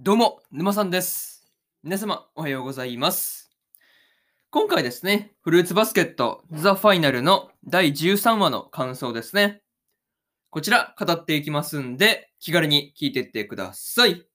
[0.00, 1.46] どうも、沼さんです。
[1.84, 3.52] 皆様、おはようございます。
[4.50, 9.62] 今回ですね、フルーツバスケットザ・ファイナルの第13話の感想ですね。
[10.50, 14.26] こちら、語っていきますんで、気軽に聞いていってください。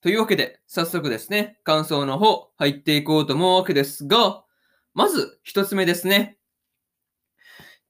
[0.00, 4.42] というわけで、早速ですね、感想の方、入っていこうと思うわけですが、
[4.94, 6.38] まず、一つ目ですね。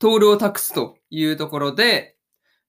[0.00, 2.16] トールを託すというところで、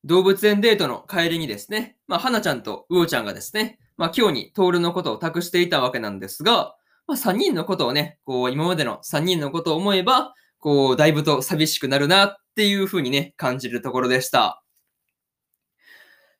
[0.05, 6.75] 動物園デートの帰りにですね、まあ、花ちゃんとウオちゃんがですね、まあ、今日にトールのことを託していたわけなんですが、
[7.07, 14.63] まあ、3人のことをね、こう、今までの3人のことを思えば、こう、だいぶと寂しくなるなっていう風にね、感じるところでした。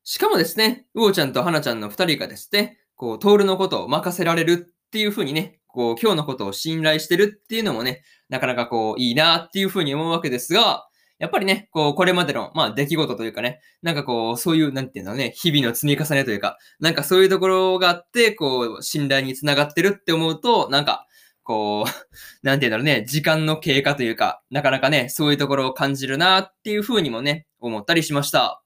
[0.04, 10.88] しかもですね、ウオちゃんと花ちゃんの2人がですね、こう、トールのことを任せられるっていう風にね、こう、今日のことを信頼してるっていうのもね、なかなかこう、いいなっていう風に思うわけですが、
[11.24, 21.08] やっぱりね、こう、これまでの、まあ、出来事というかね、なんかこう、そういう、なんていうのね、日々の積み重ねというか、なんかそういうところがあって、こう、信頼につながってるって思うと、なんか、
[21.42, 21.90] こう、
[22.46, 28.62] なんていうんだろうね、時間の経過というか、なかなかね、そういうところを感じるなっていうふうにもね、思ったりしました。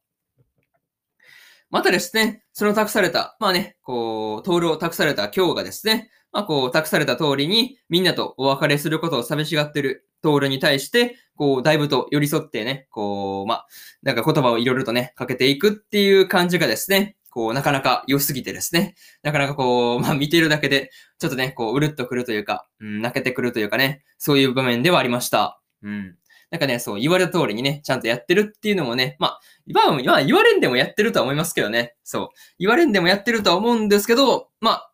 [1.69, 13.66] またですね、その託された、まあね、こう、トールを託された今日がですね、まあこう、託された通りに、みんなとお別れすることを寂しがってるトールに対して、こう、だいぶと寄り添ってね、こう、ま、
[14.03, 25.61] なんか言葉をいろいろとね、かけていくっていう感じがですね、こう、なかなか良すぎてですね、なかなかこう、ま見てるだけで、ちょっとね、こう、うるっとくるというか、うん、泣けてくるというかね、そういう場面ではありました。
[25.83, 26.16] うん。
[26.49, 31.95] なんかね、そう、言われた通りにね、ちゃんとやってるっていうのもね、まあ、まあ、まあ、言われんでもやってるとは思いますけどね。
[32.03, 32.29] そう。
[32.57, 34.94] 言われんでもやってるとは思うんですけど、まあ、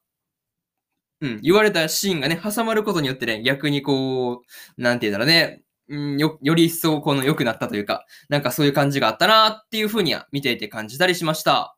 [1.22, 4.42] うん、言われたシーンがね、挟まることによってね、逆にこ
[4.78, 11.76] う、なんて言うんだろうね、うん、よ、より一層この良くなったというか、なんかそういう感じがあったなっていうふうには見ていて感じたりしました。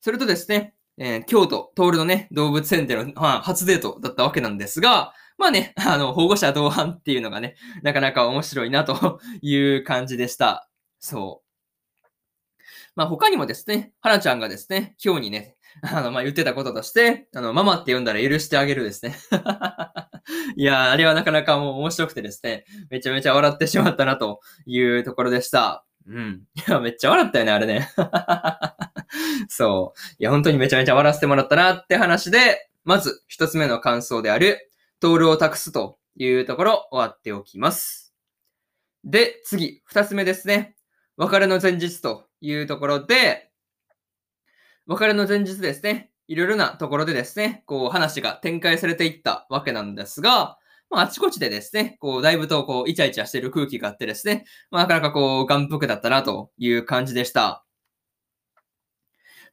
[0.00, 10.68] それとですね、えー京都、トールのね、動物園での、まあ、初デートだったわけなんですが、まあね、あの、保護者同伴っていうのがね、なかなか面白いなと いう感じでした。
[10.98, 12.06] そう。
[12.94, 19.16] まあ他にもですね、花ちゃんがですね、今日にね、 あの、まあ言ってたこととして、あの、ママって呼んだら許してあげるですね。
[20.56, 25.84] いや、あれはなかなかもう面白くてですね、めちゃめちゃ笑ってしまったなというところでした。
[26.06, 26.42] うん。
[26.54, 27.88] いや、めっちゃ笑ったよね、あれね。
[29.48, 30.00] そう。
[30.18, 38.14] いや、本当にめちゃめちゃ笑わせてもらったなって話で、まず一つ目の感想である、トールを託すというところ終わっておきます。
[39.04, 40.76] で、次、二つ目ですね。
[41.16, 43.49] 別れの前日というところで、
[44.90, 46.10] 別れの前日ですね。
[46.26, 50.58] いろいろなところでですね、こう話が展開されていったわけなんですが、
[50.90, 57.64] まあ、あちこちでですね、こう、だいぶと、こう、イチャイチャしてる空気があってですね、まあ、なかなかこう、眼福だったな、という感じでした。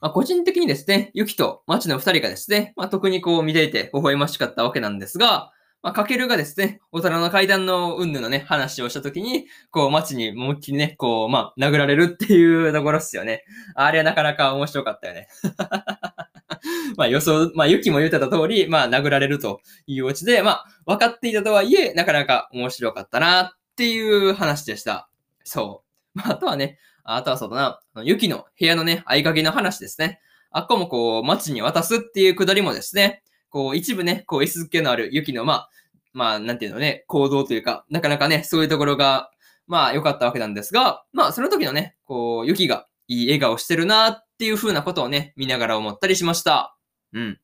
[0.02, 5.52] まあ、個人的にですね、ユキとマチの二人がですね、まあ、特にこう、見ていて微笑ましかったわけなんですが、
[5.84, 13.44] まあ、かけるがですね、大人の階段の云々のね、話をしたときに、こう、マチに思いっきりね、こう、まあ、殴られるっていうところっすよね。
[13.76, 15.28] あれはなかなか面白かったよね。
[16.98, 25.10] まあ予想、まあユキも言ってた通り、まあ殴られるというオチで、まあ分かっていたとはいえ、なかなか面白かったなっていう話でした。
[25.44, 25.84] そ
[26.16, 26.18] う。
[26.18, 30.20] まああとはね、あとはそうだな、あのユキの部屋のね、合鍵の話ですね。
[30.52, 33.24] あっこもこう、街に渡すっていうくだりもですね、
[33.58, 35.70] こう一部ね、こう S 気のあるユキのまあ、
[36.14, 39.32] まあなんていうのね、行動というか、なかなかね、そういうところが、
[39.66, 46.78] まあ良かったわけなんですが、まあその時のね、こう、ユキがいい笑顔してるなっていう風なことをね、見ながら思ったりしました。
[47.14, 47.40] うん。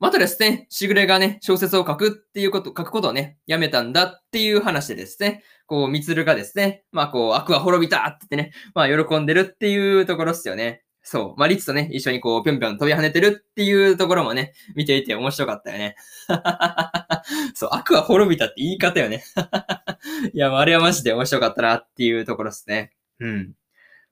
[0.00, 10.82] またですね、しぐれがね、小説を書くっていうこと、書くことをね、やめたんだっていう話でですね、こう、みつるがですね、まあこう、悪は滅びたって言ってね、まあ喜んでるっていうところっすよね。
[11.10, 11.34] そう。
[11.38, 15.96] まあ、リツとね、一緒にこう、ぴょんぴょん飛び跳ねてるっていうところもね、見ていて面白かったよね。
[17.54, 19.24] そう、悪は滅びたって言い方よね。
[20.34, 22.92] いや、あれはマジで面白かったなっていうところですね。
[23.20, 23.54] うん。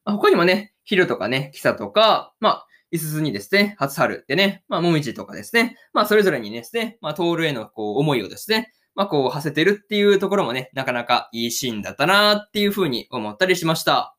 [0.07, 14.17] まあ、他にもね、ヒルとかね、キサとか、まあ、イスズにですね、初春でね、まあ、もみじとかですね、まあ、それぞれにですね、まあ、トールへのこう、思いをですね、まあ、こう、馳せてるっていうところもね、なかなかいいシーンだったなっていうふうに思ったりしました。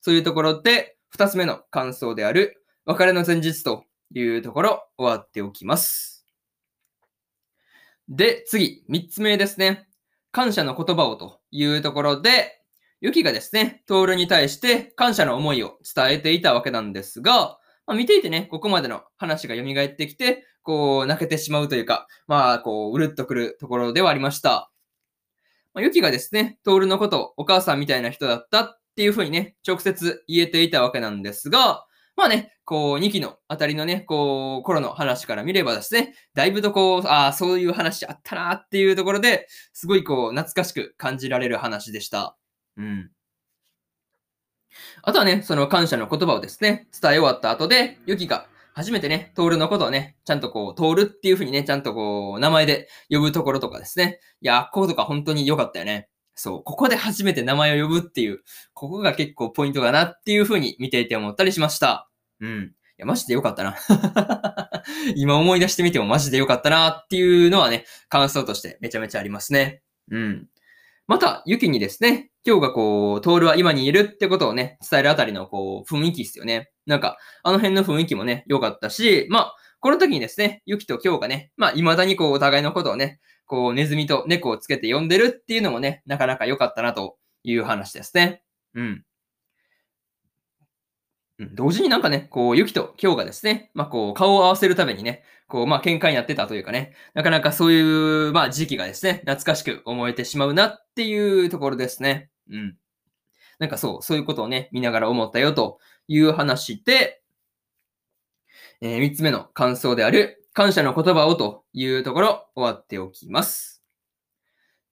[0.00, 3.84] そういうところで、二つ目の感想である、別れの前日と
[4.14, 6.24] いうところ、終わっておきます。
[8.08, 9.86] で、次、三つ目ですね。
[10.32, 12.60] 感謝の言葉をというところで、
[13.00, 24.70] ユキがですね、トールに対して感謝の思いを伝えていたわけなんですが、まあ、見ていてね、ここまでの話が蘇ってきて、こう、泣けてしまうというか、まあ、こう、うるっとくるところではありました。
[25.72, 31.86] まあ、ユキがですね、トールのことをお母さんみたいな人だったっていうふうにね、直接言えていたわけなんですが、
[32.16, 42.36] まあね、こう、2期のあたりのね、こう、頃の話から見ればですね、だいぶとこう、ああ、そういう話あったなっていうところで、すごいこう、懐かしく感じられる話でした。
[42.76, 43.10] うん。
[45.00, 54.20] あとはね、その感謝の言葉をですね、伝え終わった後で、ユキが初めてね、トールのことをね、ちゃんとこう、トールっていう風にね、ちゃんとこう、名前で呼ぶところとかですね。
[54.42, 56.10] いや、こことか本当に良かったよね。
[56.40, 58.40] そう、ここで初めて名前を呼ぶっていう、
[58.72, 62.08] ここが結構ポイントかなっていう風に見ていて思ったりしました。
[62.40, 62.62] うん。
[62.62, 63.76] いや、マジで良かったな。
[65.16, 69.82] 今思い出してみてもマジで良かったなっていうのはね、感想としてめちゃめちゃありますね。
[70.10, 70.48] うん。
[71.06, 76.70] また、ユキにですね、今日がこう、トールは今にいるってことをね、伝えるあたりのこう、雰囲気ですよね。
[76.86, 88.42] なんか、あの辺の雰囲気もね、良かったし、まあ、この時にですね、ユキと今日がね、まあ、未だにこう、お互いのことをね、こう、ネズミと猫をつけて呼んでるっていうのもね、なかなか良かったなという話ですね。
[88.74, 89.04] うん。
[91.54, 102.30] 同時になんかね、こう、ユキとキョウがですね、まあ、こう、顔を合わせるためにね、こう、まあ、喧嘩になってたというかね、なかなかそういう、まあ、時期がですね、懐かしく思えてしまうなっていうところですね。
[102.50, 102.76] うん。
[103.58, 105.78] なんかそう、そういうことをね、見ながら思ったよと
[106.08, 107.19] いう話で、
[108.80, 113.82] えー、三つ目の感想である、感謝の言葉をというところ、終わっておきます。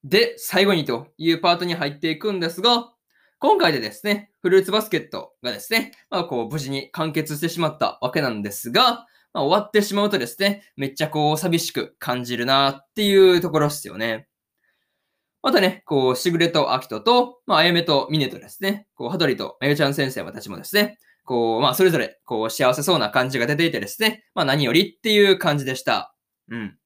[0.05, 2.93] で、最後にというパートに入っていくんですが、
[3.39, 14.29] 今回でですね、フルーツバスケットがですね、まあこう無事に完結してしまったわけなんですが、まあ、終わってしまうとですね、めっちゃこう寂しく感じるなっていうところですよね。
[15.43, 26.15] またね、こう、しぐれとあきとと、まあ、あやめとみねとですね、こう、はどりとまゆちゃん先生たちもですね、こう、まあ、それぞれ、こう、幸せそうな感じが出ていてですね、まあ、何よりっていう感じでした。
[26.51, 26.79] うん。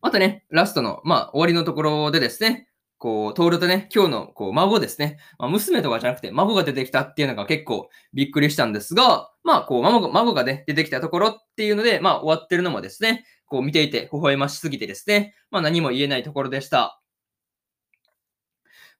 [0.00, 2.68] またね、ラストの、まあ、終わりのところでですね、
[2.98, 5.18] こう、トールとね、今日の、こう、孫ですね。
[5.40, 17.02] まあ、娘とかじゃなくて、孫が出てきたっていうのが結構びっくりしたんですが、まあ、こう、孫が、孫がね、出てきたところっていうので、まあ、終わってるのもですね、こう、見ていて、微笑ましすぎてですね、まあ、何も言えないところでした。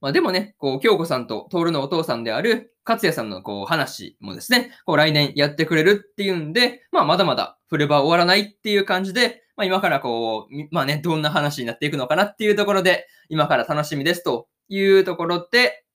[0.05, 15.87] まあ、でもね、こう、京子さんとトールのお父さんである勝也さんのこう話もですね、こう来年やってくれるっていうんで、まあまだまだフレバー終わらないっていう感じで、まあ今からこう、まあね、どんな話になっていくのかなっていうところで、今から楽しみですというところで、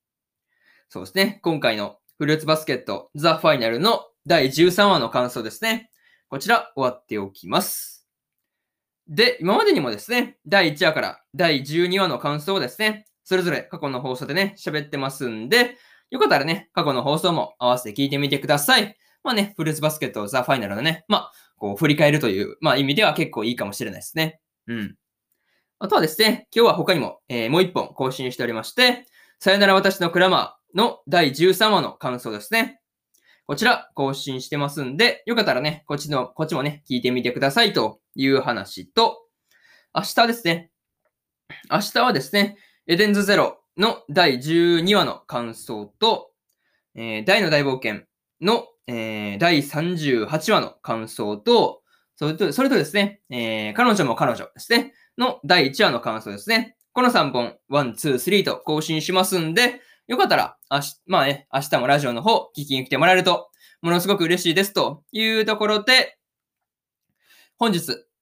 [0.89, 5.91] そうですね、今回のフルーツバスケットザ・ファイナルの第13話の感想ですね。
[6.29, 8.07] こちら終わっておきます。
[9.07, 15.77] で、今までにもですね、第1話から第12話の感想をですね、それぞれ過去の放送でね、喋ってますんで、
[16.09, 18.97] よかったらね、過去の放送も合わせて聞いてみてください。
[19.23, 24.39] まあね、フルーツバスケットザ・ファイナルのね、まあ、こう、振り返るという、まあ、意味では結構いいかもしれないですね。
[24.65, 24.95] うん。
[25.77, 29.05] あとはですね、今日は他にも、えー、もう一本更新しておりまして、
[29.39, 32.81] さよなら私のクラマーの第13話の感想ですね。
[33.45, 39.27] こちら更新してますんで、よかったらね、こっちの、こっちもね、聞いてみてくださいという話と、
[39.93, 40.71] 明日ですね。
[41.69, 42.57] 明日はですね、
[42.89, 46.31] エデンズゼロの第12話の感想と、
[46.95, 48.01] えー、大の大冒険
[48.41, 51.83] のえー、第38話の感想と、
[52.15, 56.75] それと、それとですね、えー、彼女も彼女ですね、の第1話の感想ですね。
[56.91, 63.51] この3本、1、2、3と更新しますんで、よかったら、あし、まあね、明日もラジオの方、聞きに来てもらえると、
[63.83, 66.17] ものすごく嬉しいですというところで、
[67.59, 67.79] 本日、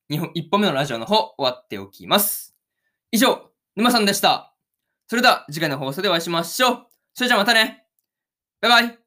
[0.09, 2.57] 2本、1本目のラジオの方、終わっておきます。
[3.11, 4.56] 以上、沼さんでした。
[5.07, 6.87] それでは、次回の放送でお会いしましょう。
[7.13, 7.85] それじゃあまたね。
[8.61, 9.06] バイバイ。